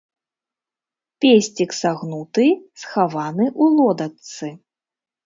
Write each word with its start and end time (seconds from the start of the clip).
Песцік 1.25 1.75
сагнуты, 1.81 2.47
схаваны 2.85 3.45
ў 3.51 3.63
лодачцы. 3.77 4.49